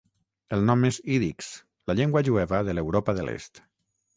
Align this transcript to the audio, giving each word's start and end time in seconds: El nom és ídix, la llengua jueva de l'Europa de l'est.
El 0.55 0.63
nom 0.69 0.85
és 0.89 0.97
ídix, 1.17 1.51
la 1.91 1.97
llengua 1.99 2.25
jueva 2.31 2.63
de 2.71 2.79
l'Europa 2.79 3.17
de 3.21 3.29
l'est. 3.29 3.63